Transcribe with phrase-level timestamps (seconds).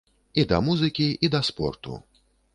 [0.43, 2.01] І да музыкі, і да спорту.